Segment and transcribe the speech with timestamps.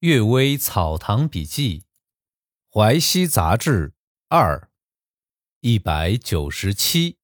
[0.00, 1.82] 阅微草堂笔记，
[2.72, 3.92] 淮西杂志
[4.28, 4.70] 二，
[5.60, 7.18] 一百九十七。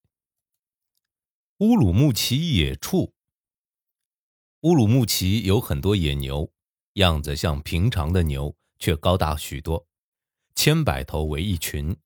[1.61, 3.15] 乌鲁木齐野畜。
[4.61, 6.53] 乌鲁木齐有很多野牛，
[6.93, 9.87] 样子像平常的牛，却高大许多，
[10.55, 11.97] 千百头为一群，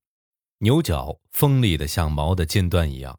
[0.59, 3.19] 牛角锋利的像矛的尖端一样。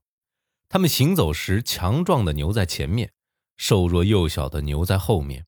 [0.70, 3.12] 它们行走时，强壮的牛在前面，
[3.58, 5.46] 瘦弱幼小的牛在后面。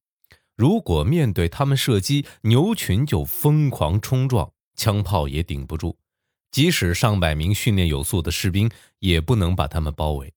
[0.56, 5.98] 如果面对他们射击，牛群就疯狂冲撞，枪炮也顶不住，
[6.52, 10.34] 即使上百名训练有素的士兵也不能把他们包围。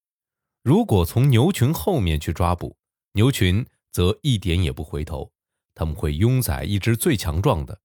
[0.63, 2.77] 如果从牛群后面去抓捕，
[3.13, 5.31] 牛群则一点也不回头，
[5.75, 7.81] 他们会拥宰一只最强壮的，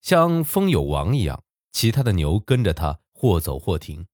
[0.00, 1.42] 像风友王一样，
[1.72, 4.06] 其他的牛跟着他或走或停。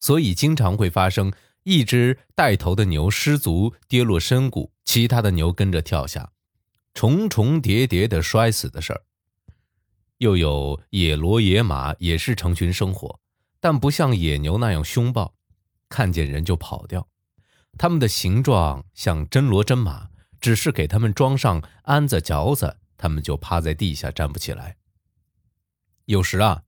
[0.00, 1.30] 所以经常会发生
[1.62, 4.72] 一只带头的牛失足跌落深谷。
[4.84, 6.32] 其他的牛跟着跳下，
[6.94, 9.04] 重重叠叠的摔死的事儿。
[10.18, 13.20] 又有野骡、野马也是成群生活，
[13.60, 15.34] 但不像野牛那样凶暴，
[15.88, 17.06] 看见人就跑掉。
[17.78, 20.08] 它们的形状像真骡真马，
[20.40, 24.76] 只是给它们装上鞍子嚼子，它们就趴在地下站不起来。
[26.06, 26.64] 有时啊，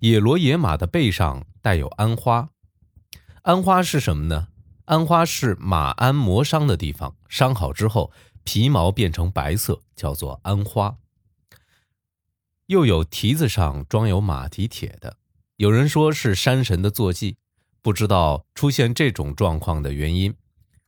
[0.00, 2.50] 野骡、野马的背上带有鞍花，
[3.44, 4.48] 鞍花是什么呢？
[4.86, 8.10] 鞍花是马鞍磨伤的地方，伤好之后
[8.42, 10.96] 皮毛变成白色，叫做鞍花。
[12.68, 15.18] 又有蹄子上装有马蹄铁的，
[15.56, 17.36] 有人说是山神的坐骑，
[17.82, 20.34] 不知道出现这种状况的原因。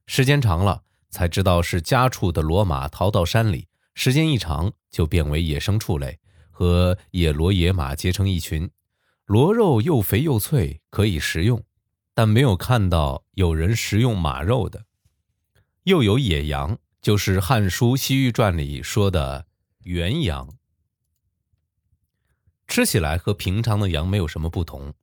[0.06, 6.18] 时间长了才知道是家畜的骡马逃到山里，时间一长就变为野生畜类，
[6.50, 8.70] 和野骡野马结成一群，
[9.26, 11.62] 骡肉又肥又脆，可以食用。
[12.16, 14.86] 但没有看到有人食用马肉的，
[15.82, 19.46] 又有野羊，就是《汉书·西域传》里说的
[19.82, 20.48] 原羊，
[22.66, 24.94] 吃起来和平常的羊没有什么不同。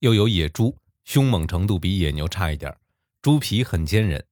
[0.00, 2.76] 又有野猪，凶猛程度比野牛差一点，
[3.22, 4.22] 猪皮很坚韧，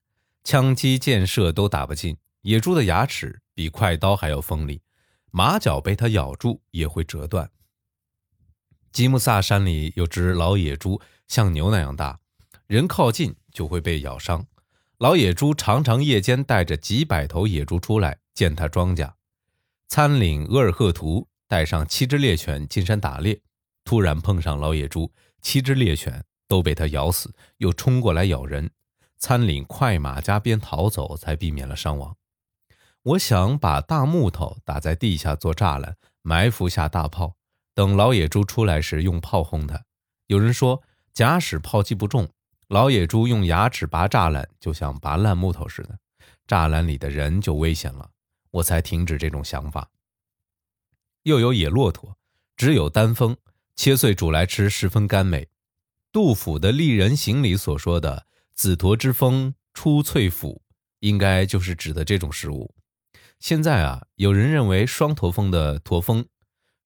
[0.45, 2.19] 枪击箭射都打不进。
[2.43, 4.83] 野猪的牙齿比快刀还要锋利，
[5.31, 7.51] 马脚被它咬住也会折断。
[8.93, 12.21] 吉木萨山里有只老野猪，像牛那样大，
[12.67, 14.47] 人靠近就会被咬伤。
[14.99, 19.13] 老野猪常常夜间带着几百头野猪出来践踏庄稼。
[19.89, 23.41] 参领额尔赫图带上七只猎犬进山打猎，
[23.85, 28.71] 突然碰上老野猪，七只猎犬都被他咬死，又冲过来咬人。
[29.17, 32.17] 参领快马加鞭逃走，才避免了伤亡。
[33.03, 37.37] 我想把大木头打在地下做栅栏，埋伏下大炮。
[37.75, 39.85] 等老野猪出来时，用炮轰它。
[40.27, 40.83] 有人说，
[41.15, 42.29] 假使炮击不中，
[42.67, 45.97] 老野猪用牙齿拔栅栏，就像拔烂木头似的，
[46.47, 48.11] 栅栏里的人就危险了。
[48.51, 49.89] 我才停止这种想法。
[51.23, 52.17] 又有野骆驼，
[52.57, 53.37] 只有单峰，
[53.77, 55.49] 切碎煮来吃，十分甘美。
[56.13, 60.63] 杜甫的《丽人行》里所说的“紫驼之峰出翠府”，
[61.01, 62.75] 应该就是指的这种食物。
[63.39, 66.27] 现在啊，有人认为双驼峰的驼峰。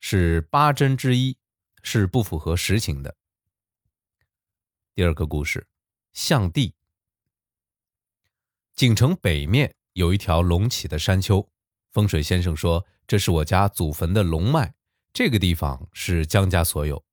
[0.01, 1.37] 是八珍之一，
[1.83, 3.17] 是不符合实情的。
[4.99, 5.65] 第二个故事，
[6.13, 6.75] 象地。
[8.75, 11.49] 锦城北面有一条隆起的山丘，
[11.93, 14.75] 风水先生说这是我家祖坟的龙脉，
[15.13, 17.05] 这个地方是江家所有。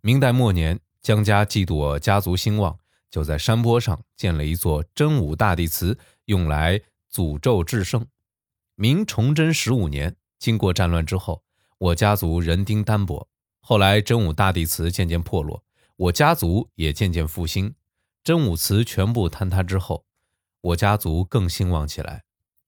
[0.00, 2.78] 明代末年，江家嫉妒我家族兴旺，
[3.10, 6.80] 就在山坡上建了一座真武大帝祠，用来
[7.12, 8.06] 诅咒制胜。
[8.74, 11.44] 明崇祯十五年，经过战乱之后。
[11.76, 13.28] 我家族人丁单薄，
[13.60, 15.62] 后来真武大帝祠渐渐破落，
[15.96, 17.74] 我家族也渐渐复兴。
[18.22, 20.06] 真武祠全部坍塌之后，
[20.60, 22.24] 我家族更兴旺起来。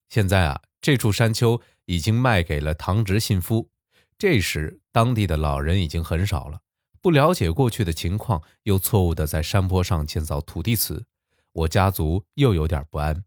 [0.09, 3.70] 现在啊，这处山丘已经卖给了唐直信夫。
[4.19, 6.60] 这时，当地的老人已经很少了，
[7.00, 11.06] 不了解过去的情况，又错误的在山坡上建造土地祠，
[11.53, 13.25] 我家族又有点不安。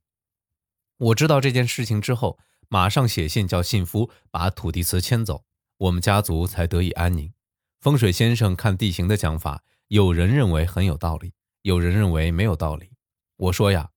[0.97, 5.43] 我知道这件事情之后，马上写信叫信夫把土地祠迁走。
[5.77, 7.33] 我们家族才得以安宁。
[7.79, 11.33] 风水先生看地形的讲法，有人认为很有道理，
[11.63, 12.91] 有人认为没有道理。
[13.37, 13.89] 我说呀，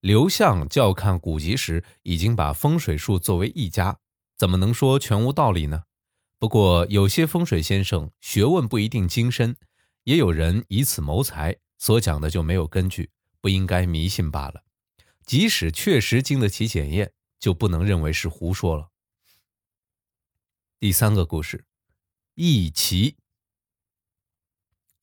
[0.00, 3.98] 刘向校看古籍时已经把风水术作为一家，
[4.36, 5.84] 怎么能说全无道理呢？
[6.38, 9.56] 不过有些风水先生学问不一定精深，
[10.04, 13.10] 也有人以此谋财，所讲的就没有根据，
[13.40, 14.62] 不应该迷信罢了。
[15.24, 18.90] 即使确实经得起检验，就不能认为是胡说了。
[20.78, 21.56] 第三个故事，
[22.34, 23.16] 《易奇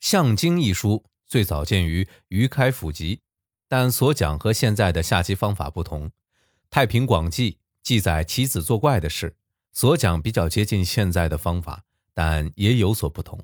[0.06, 3.22] 象经》一书最早见于余开府集，
[3.68, 6.10] 但所讲和现在的下棋方法不同。
[6.70, 9.36] 《太平广记》记载棋子作怪的事，
[9.72, 13.44] 所讲比较接近现在的方法，但也有所不同。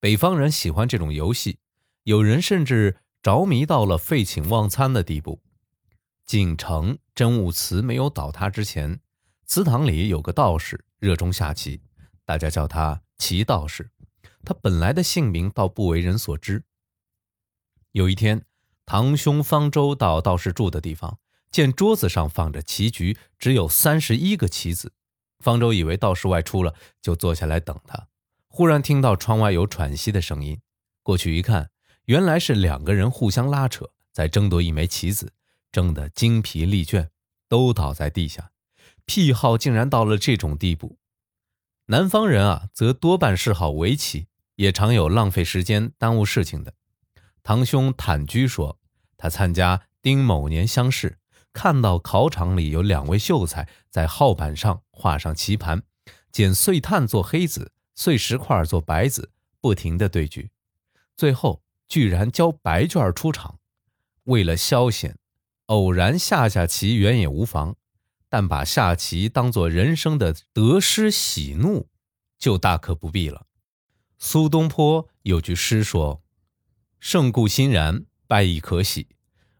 [0.00, 1.60] 北方人喜欢这种游戏，
[2.02, 5.40] 有人甚至着迷到了废寝忘餐的地步。
[6.26, 8.98] 锦城真武祠没有倒塌之前，
[9.46, 11.80] 祠堂里有个道士热衷下棋，
[12.24, 13.92] 大家叫他棋道士。
[14.44, 16.64] 他本来的姓名倒不为人所知。
[17.92, 18.44] 有一天，
[18.84, 21.18] 堂兄方舟到道士住的地方，
[21.50, 24.92] 见桌子上放着棋局，只有三十一个棋子。
[25.40, 28.08] 方舟以为道士外出了，就坐下来等他。
[28.48, 30.60] 忽然听到窗外有喘息的声音，
[31.02, 31.70] 过去一看，
[32.04, 35.32] 原来是两个人互相拉扯，在争夺一枚棋子。
[35.72, 37.08] 争得精疲力倦，
[37.48, 38.52] 都倒在地下。
[39.06, 40.98] 癖好竟然到了这种地步。
[41.86, 46.74] 南方人啊，则多半嗜好围棋，也常有浪费时间、耽误事情的。
[47.42, 48.78] 堂兄坦居说，
[49.16, 51.18] 他参加丁某年乡试，
[51.52, 55.82] 看到考场里有两位秀才在号板上画上棋盘，
[56.32, 59.30] 捡碎炭做黑子，碎石块做白子，
[59.60, 60.50] 不停的对局，
[61.16, 63.58] 最后居然交白卷出场。
[64.24, 65.14] 为了消遣。
[65.68, 67.74] 偶然下下棋原也无妨，
[68.28, 71.88] 但把下棋当作人生的得失喜怒，
[72.38, 73.46] 就大可不必了。
[74.26, 76.22] 苏东坡有句诗说
[76.98, 79.08] ：“胜固欣然，败亦可喜。”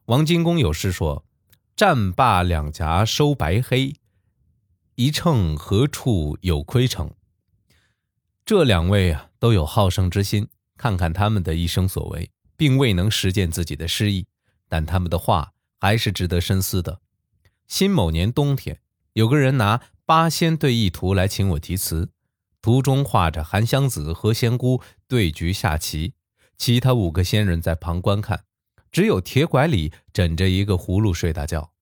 [0.07, 1.27] 王荆公有诗说
[1.77, 3.95] ：“战罢两颊收白黑，
[4.95, 7.13] 一秤何处有亏成。”
[8.47, 10.49] 这两位啊，都有好胜之心。
[10.79, 14.27] 看看他们的一生所为，并未能实践自己的诗意，
[14.71, 15.53] 但他们的话。
[15.79, 17.03] 还是值得深思的。
[17.69, 18.81] 辛某年冬天，
[19.13, 22.09] 有个人拿八仙对弈图来请我题词，
[22.65, 26.15] 图中画着韩湘子和仙姑对局下棋，
[26.57, 28.45] 其他五个仙人在旁观看，
[28.91, 31.75] 只有铁拐李枕着一个葫芦睡大觉。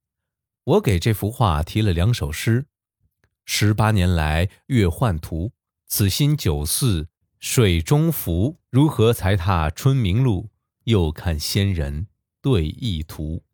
[0.64, 2.66] 我给这幅画题了两首诗：
[3.44, 5.52] 十八年来月换图，
[5.86, 7.06] 此心九似
[7.38, 8.58] 水中浮。
[8.68, 10.50] 如何才踏春明路？
[10.82, 12.08] 又看仙人
[12.40, 13.44] 对弈图。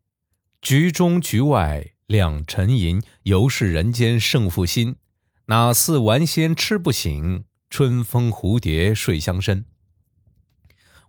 [0.63, 4.95] 局中局外两沉吟，犹是人间胜负心。
[5.49, 9.65] 哪似玩仙吃不醒，春风蝴蝶睡乡深。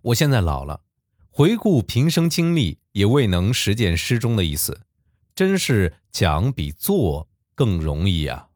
[0.01, 0.81] 我现在老了，
[1.29, 4.81] 回顾平生经历，也未能实践诗中的意思，
[5.35, 8.49] 真是讲比做更容易啊。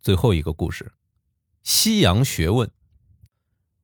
[0.00, 0.94] 最后一个故事，
[1.62, 2.68] 西洋学问。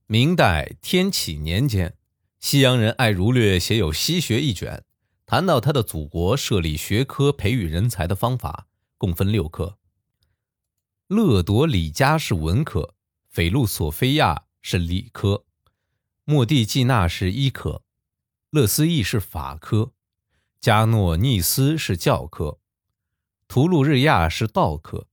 [0.08, 1.94] 明代天启年间，
[2.40, 4.82] 西洋人爱儒略写有西学一卷。
[5.26, 8.66] 谈到他的祖国设立学科培育人才的方法，
[8.98, 9.78] 共分六科。
[11.08, 12.96] 勒朵里加是文科，
[13.28, 15.44] 斐路索菲亚是理科，
[16.24, 17.82] 莫蒂季纳是医科，
[18.50, 19.92] 勒斯义是法科，
[20.60, 22.58] 加诺尼斯是教科，
[23.46, 25.06] 图鲁日亚是道科。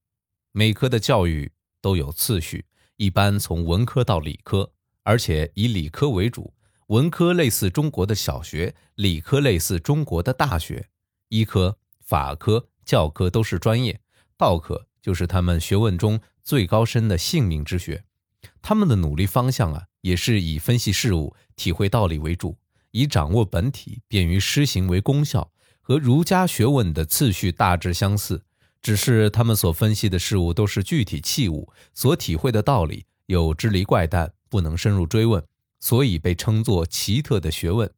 [0.51, 4.73] 每科的教育都有次序，一般从文科到理科，
[5.03, 6.55] 而且以理科为主。
[6.87, 10.89] 文科类似中国的小学，理科类似中国的大学。
[11.29, 14.01] 医科、法科、教科都是专业，
[14.35, 18.05] 道科就是他们学问中最高深的性命之学。
[18.61, 22.57] 他们的努力方向啊，也是以分析事物、体会道理为主，
[22.91, 25.51] 以掌握本体、便于施行为功效，
[25.81, 28.43] 和儒家学问的次序大致相似。
[28.81, 35.43] 只是他们所分析的事物都是具体器物，所体会的道理有支离怪诞，不能深入追问。
[35.79, 37.91] 所以被称作奇特的学问。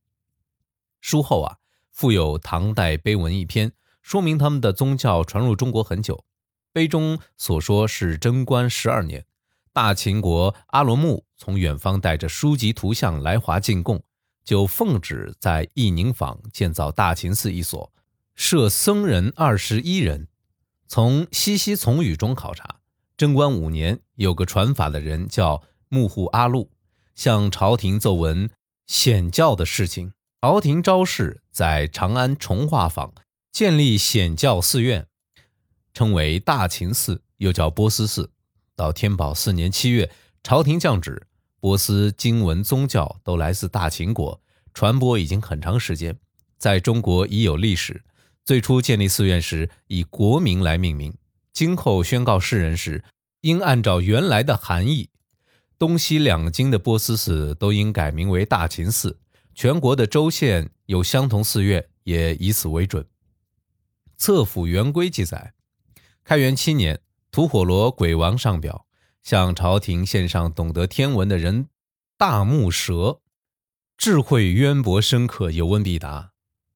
[1.01, 1.57] 书后啊，
[1.91, 6.25] 附有唐代碑文一篇，说明他们的宗教传入中国很久。
[6.75, 9.23] 碑中所说是贞观十二年，
[9.71, 14.03] 大秦国阿罗木从远方带着书籍图像来华进贡，
[14.43, 17.93] 就奉旨在义宁坊建造大秦寺一所，
[18.35, 20.27] 设僧人二十一人。
[20.85, 22.81] 从西西从语中考察，
[23.15, 26.69] 贞观五年有个传法的人叫木户阿禄。
[27.15, 28.49] 向朝廷奏闻
[28.85, 33.13] 显教的事情，朝廷昭示在长安崇化坊
[33.53, 35.07] 建立显教寺院，
[35.95, 38.29] 称为大秦寺，又叫波斯寺。
[38.75, 40.11] 到天宝四年七月，
[40.43, 41.25] 朝廷降旨，
[41.61, 44.39] 波斯经文宗教都来自大秦国，
[44.73, 46.19] 传播已经很长时间，
[46.57, 48.03] 在中国已有历史。
[48.43, 51.15] 最初建立寺院时以国名来命名，
[51.53, 53.03] 今后宣告世人时，
[53.41, 55.09] 应按照原来的含义。
[55.79, 59.17] 东西两京的波斯寺都应改名为大秦寺，
[59.53, 63.05] 全国的州县有相同寺院，也以此为准。
[64.17, 65.53] 册府元规记载，
[66.27, 68.87] 开元七年，吐火罗鬼王上表，
[69.21, 71.67] 向朝廷献上懂得天文的人
[72.17, 73.19] 大木蛇，
[73.95, 76.31] 智慧渊博深刻，有问必答，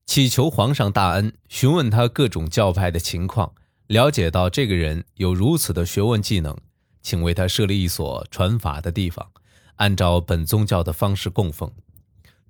[0.06, 3.56] 祈求皇上大恩，询问他各种教派的情况，
[3.88, 6.56] 了解到这个人有如此的学问技能，
[7.02, 9.32] 请为他设立一所传法的地方，
[9.78, 11.74] 按照本宗教的方式供奉。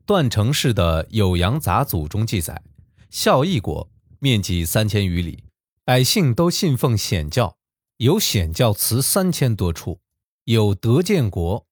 [0.06, 2.62] 段成式的《酉阳杂俎》中记载，
[3.10, 3.90] 孝义国
[4.20, 5.46] 面积三千余里，
[5.90, 7.58] 百姓都信奉显教，
[7.98, 10.02] 有显教祠三千多处。
[10.44, 11.66] 有德建国，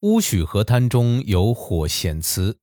[0.00, 2.58] 乌许河滩中有火显祠。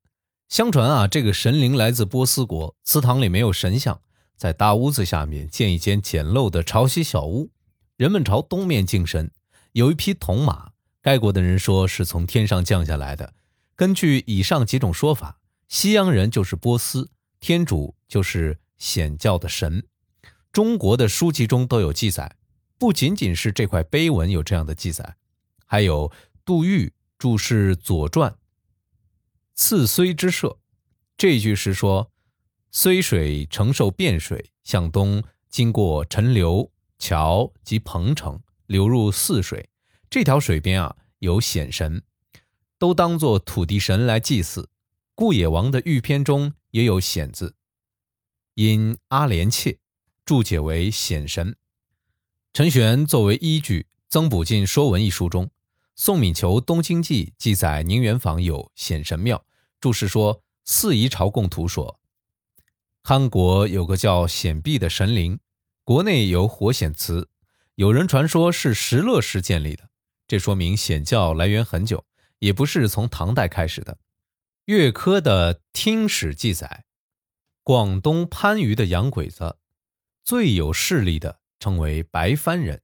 [0.49, 4.01] 相传啊，这个神灵来自波斯国，祠堂里没有神像，
[4.35, 7.51] 在大屋子下面建一间简陋的潮汐小屋，
[7.95, 9.29] 人们朝东面敬神。
[9.73, 13.35] 有一匹铜马，该国的人说是从天上降下来的。
[13.75, 19.85] 根据以上几种说法，西洋人就是波斯，天主就是显教的神。
[20.55, 22.37] 中国的书籍中都有记载。
[22.77, 25.17] 不仅仅是这块碑文有这样的记载，
[25.65, 26.09] 还有
[26.45, 28.31] 杜预注释《左传》
[29.53, 30.57] “次睢之社”
[31.17, 32.09] 这句是说，
[32.71, 39.69] 睢水承受汴水，向东经过陈留桥及彭城，流入泗水。
[40.09, 42.01] 这条水边啊有显神，
[42.77, 44.69] 都当作土地神来祭祀。
[45.15, 47.55] 顾野王的御篇中也有显字，
[48.53, 49.79] 因阿连切
[50.25, 51.55] 注解为显神。
[52.51, 55.51] 陈玄作为依据增补进《说文》一书中，
[55.95, 59.45] 宋敏求《东京记》记载宁远坊有显神庙，
[59.79, 61.99] 注释说四夷朝贡图说，
[63.03, 65.39] 康国有个叫显弼的神灵，
[65.83, 67.29] 国内有火显祠，
[67.75, 69.89] 有人传说是石勒时建立的，
[70.27, 72.03] 这说明显教来源很久，
[72.39, 73.99] 也不是从唐代开始的。
[74.65, 76.85] 岳珂的《听史》记载，
[77.61, 79.57] 广东番禺的洋鬼子
[80.25, 81.39] 最有势力的。
[81.57, 82.81] 称为白番人，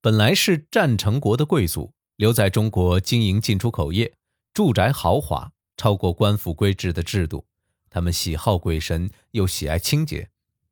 [0.00, 4.14] 本来是战成国的贵族，留在中国经营进出口业，
[4.52, 7.46] 住宅豪华，超过官府规制的制度。
[7.90, 10.30] 他们喜好鬼神，又喜爱清洁，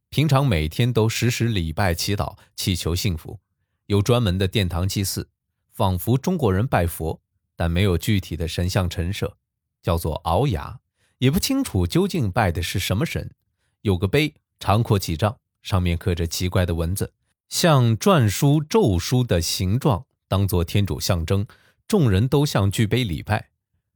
[0.09, 3.39] 平常每天都时时礼拜祈祷，祈求幸福。
[3.87, 5.29] 有专门的殿堂祭祀，
[5.71, 7.21] 仿佛中国人拜佛，
[7.55, 9.37] 但没有具体的神像陈设，
[9.83, 10.81] 叫做鳌牙，
[11.19, 13.31] 也不清楚究竟拜的是什么神。
[13.83, 17.13] 有个碑，长阔几丈，上面刻着奇怪的文字。
[17.49, 21.45] 像篆书、咒书的形状，当作天主象征，
[21.89, 23.49] 众人都向巨碑礼拜，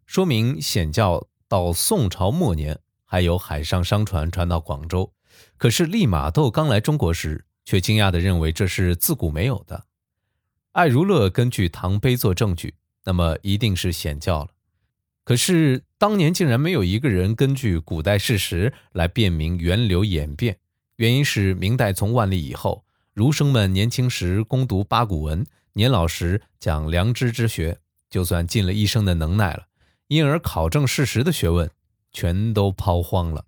[0.05, 5.13] 说明显教到宋朝末年还有海上商船传到广州。
[5.57, 9.85] 可是利玛窦刚来中国时，却惊讶地认为这是自古没有的。
[10.73, 12.75] 艾如乐根据唐碑做证据，
[13.05, 14.49] 那么一定是显教了。
[15.23, 20.59] 可是当年竟然没有一个人根据古代事实来辨明源流演变，
[21.01, 22.85] 原因是明代从万历以后。
[23.15, 27.79] 儒生们年轻时攻读八股文，年老时讲良知之学，
[28.11, 29.65] 就算尽了一生的能耐了，
[30.09, 31.71] 因而考证事实的学问
[32.13, 33.47] 全都抛荒了。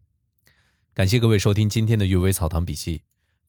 [0.94, 2.99] 感谢各位收听今天的《阅微草堂笔记》。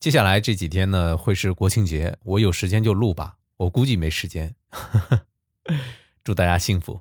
[0.02, 4.54] 接下来这几天呢，会是国庆节，我有时间就录吧，我估计没时间。
[6.26, 7.00] 祝大家幸福。